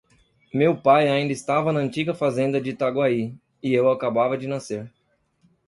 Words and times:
meu 0.51 0.75
pai 0.75 1.07
ainda 1.09 1.31
estava 1.31 1.71
na 1.71 1.79
antiga 1.79 2.11
fazenda 2.15 2.59
de 2.59 2.71
Itaguaí, 2.71 3.35
e 3.61 3.71
eu 3.71 3.91
acabava 3.91 4.35
de 4.35 4.47
nascer. 4.47 4.91